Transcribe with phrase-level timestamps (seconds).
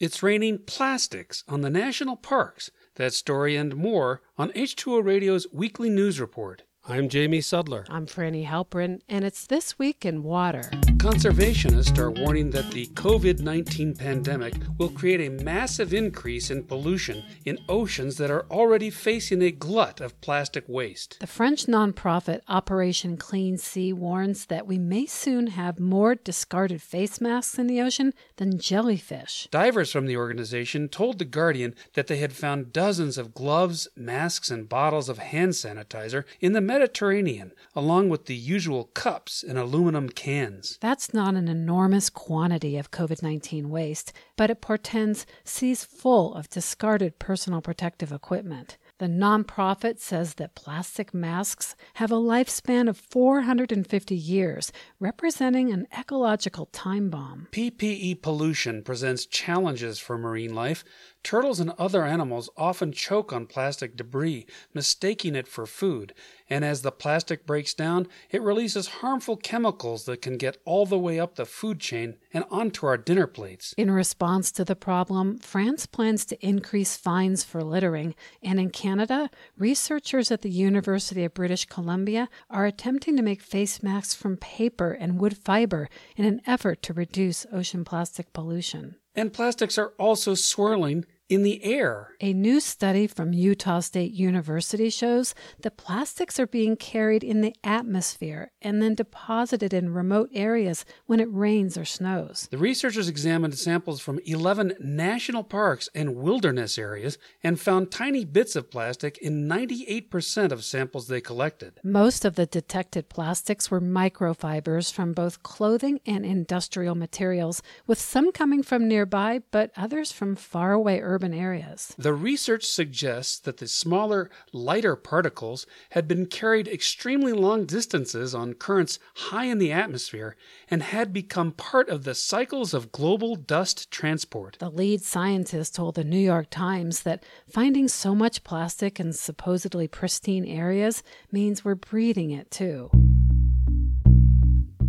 [0.00, 2.70] It's raining plastics on the national parks.
[2.94, 6.62] That story and more on H2O Radio's weekly news report.
[6.88, 7.84] I'm Jamie Sudler.
[7.90, 10.62] I'm Frani Halperin, and it's This Week in Water.
[10.96, 17.22] Conservationists are warning that the COVID 19 pandemic will create a massive increase in pollution
[17.44, 21.18] in oceans that are already facing a glut of plastic waste.
[21.20, 27.20] The French nonprofit Operation Clean Sea warns that we may soon have more discarded face
[27.20, 29.48] masks in the ocean than jellyfish.
[29.50, 34.50] Divers from the organization told The Guardian that they had found dozens of gloves, masks,
[34.50, 40.08] and bottles of hand sanitizer in the Mediterranean, along with the usual cups and aluminum
[40.08, 40.78] cans.
[40.80, 46.48] That's not an enormous quantity of COVID 19 waste, but it portends seas full of
[46.48, 48.78] discarded personal protective equipment.
[49.00, 56.66] The nonprofit says that plastic masks have a lifespan of 450 years, representing an ecological
[56.66, 57.48] time bomb.
[57.50, 60.84] PPE pollution presents challenges for marine life.
[61.22, 66.14] Turtles and other animals often choke on plastic debris, mistaking it for food,
[66.48, 70.98] and as the plastic breaks down, it releases harmful chemicals that can get all the
[70.98, 73.74] way up the food chain and onto our dinner plates.
[73.76, 79.30] In response to the problem, France plans to increase fines for littering, and in Canada,
[79.58, 84.92] researchers at the University of British Columbia are attempting to make face masks from paper
[84.92, 88.96] and wood fiber in an effort to reduce ocean plastic pollution.
[89.14, 92.08] And plastics are also swirling in the air.
[92.20, 97.54] A new study from Utah State University shows that plastics are being carried in the
[97.62, 102.48] atmosphere and then deposited in remote areas when it rains or snows.
[102.50, 108.56] The researchers examined samples from 11 national parks and wilderness areas and found tiny bits
[108.56, 111.74] of plastic in 98% of samples they collected.
[111.84, 118.32] Most of the detected plastics were microfibers from both clothing and industrial materials, with some
[118.32, 121.94] coming from nearby but others from faraway urban urban areas.
[121.98, 128.54] The research suggests that the smaller, lighter particles had been carried extremely long distances on
[128.54, 130.34] currents high in the atmosphere
[130.70, 134.56] and had become part of the cycles of global dust transport.
[134.60, 139.88] The lead scientist told the New York Times that finding so much plastic in supposedly
[139.88, 142.90] pristine areas means we're breathing it too.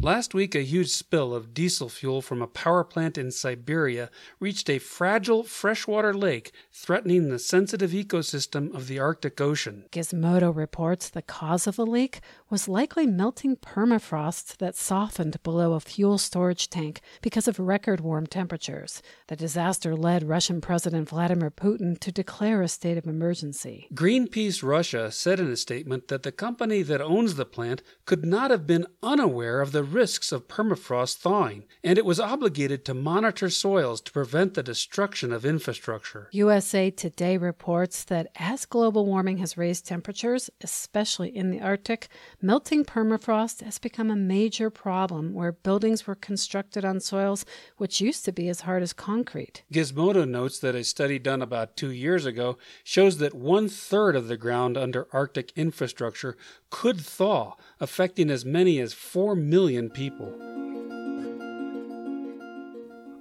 [0.03, 4.67] Last week, a huge spill of diesel fuel from a power plant in Siberia reached
[4.67, 9.85] a fragile freshwater lake, threatening the sensitive ecosystem of the Arctic Ocean.
[9.91, 15.79] Gizmodo reports the cause of the leak was likely melting permafrost that softened below a
[15.79, 19.03] fuel storage tank because of record warm temperatures.
[19.27, 23.87] The disaster led Russian President Vladimir Putin to declare a state of emergency.
[23.93, 28.49] Greenpeace Russia said in a statement that the company that owns the plant could not
[28.49, 33.49] have been unaware of the risks of permafrost thawing, and it was obligated to monitor
[33.49, 36.29] soils to prevent the destruction of infrastructure.
[36.31, 42.07] USA Today reports that as global warming has raised temperatures, especially in the Arctic,
[42.41, 47.45] melting permafrost has become a major problem where buildings were constructed on soils
[47.77, 49.63] which used to be as hard as concrete.
[49.71, 54.27] Gizmodo notes that a study done about two years ago shows that one third of
[54.27, 56.37] the ground under Arctic infrastructure
[56.69, 60.31] could thaw, affecting as many as 4 million people.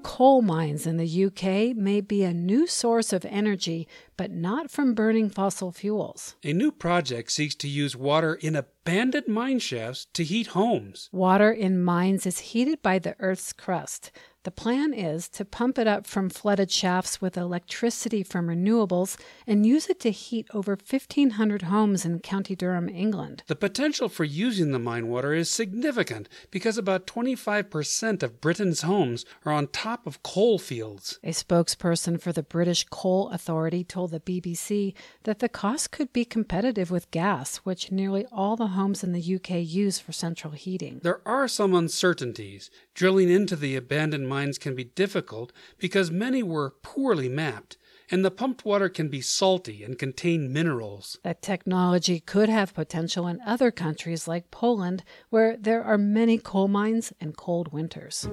[0.02, 4.94] Coal mines in the UK may be a new source of energy, but not from
[4.94, 6.34] burning fossil fuels.
[6.42, 11.08] A new project seeks to use water in abandoned mine shafts to heat homes.
[11.12, 14.10] Water in mines is heated by the Earth's crust.
[14.42, 19.66] The plan is to pump it up from flooded shafts with electricity from renewables and
[19.66, 23.42] use it to heat over 1,500 homes in County Durham, England.
[23.48, 29.26] The potential for using the mine water is significant because about 25% of Britain's homes
[29.44, 31.18] are on top of coal fields.
[31.22, 36.24] A spokesperson for the British Coal Authority told the BBC that the cost could be
[36.24, 41.00] competitive with gas, which nearly all the homes in the UK use for central heating.
[41.02, 42.70] There are some uncertainties.
[42.94, 47.76] Drilling into the abandoned mines can be difficult because many were poorly mapped,
[48.10, 51.18] and the pumped water can be salty and contain minerals.
[51.22, 56.68] That technology could have potential in other countries like Poland, where there are many coal
[56.68, 58.28] mines and cold winters.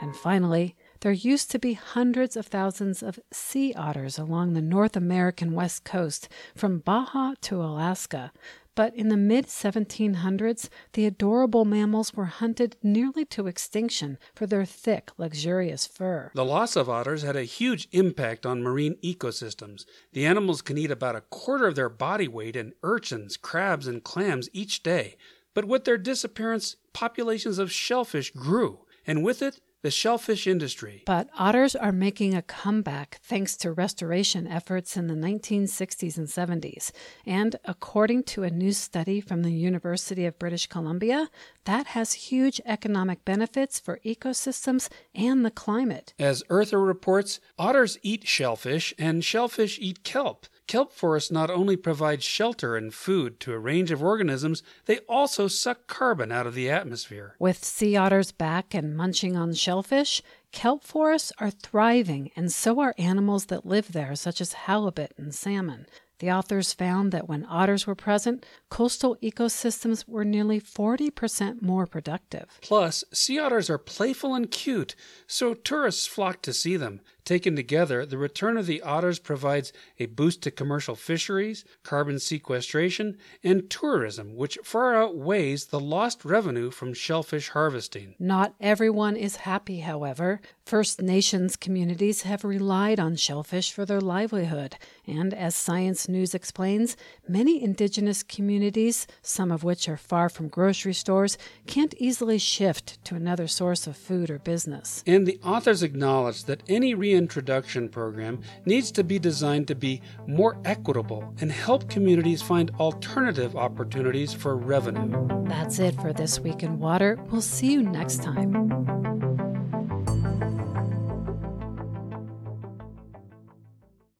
[0.00, 4.96] And finally, there used to be hundreds of thousands of sea otters along the North
[4.96, 8.32] American west coast, from Baja to Alaska.
[8.74, 14.64] But in the mid 1700s, the adorable mammals were hunted nearly to extinction for their
[14.64, 16.30] thick, luxurious fur.
[16.34, 19.84] The loss of otters had a huge impact on marine ecosystems.
[20.14, 24.02] The animals can eat about a quarter of their body weight in urchins, crabs, and
[24.02, 25.18] clams each day.
[25.52, 31.02] But with their disappearance, populations of shellfish grew, and with it, the shellfish industry.
[31.04, 36.90] But otters are making a comeback thanks to restoration efforts in the 1960s and 70s.
[37.26, 41.28] And according to a new study from the University of British Columbia,
[41.64, 46.14] that has huge economic benefits for ecosystems and the climate.
[46.18, 50.46] As Earther reports, otters eat shellfish and shellfish eat kelp.
[50.66, 55.46] Kelp forests not only provide shelter and food to a range of organisms, they also
[55.46, 57.36] suck carbon out of the atmosphere.
[57.38, 60.22] With sea otters back and munching on shellfish,
[60.52, 65.34] kelp forests are thriving, and so are animals that live there, such as halibut and
[65.34, 65.86] salmon.
[66.20, 72.58] The authors found that when otters were present, coastal ecosystems were nearly 40% more productive.
[72.62, 74.94] Plus, sea otters are playful and cute,
[75.26, 77.00] so tourists flock to see them.
[77.24, 83.16] Taken together, the return of the otters provides a boost to commercial fisheries, carbon sequestration,
[83.42, 88.14] and tourism, which far outweighs the lost revenue from shellfish harvesting.
[88.18, 90.42] Not everyone is happy, however.
[90.66, 94.76] First Nations communities have relied on shellfish for their livelihood,
[95.06, 96.94] and as Science News explains,
[97.26, 103.14] many indigenous communities, some of which are far from grocery stores, can't easily shift to
[103.14, 105.02] another source of food or business.
[105.06, 110.56] And the authors acknowledge that any reintroduction program needs to be designed to be more
[110.64, 115.28] equitable and help communities find alternative opportunities for revenue.
[115.48, 117.16] That's it for This Week in Water.
[117.30, 119.33] We'll see you next time.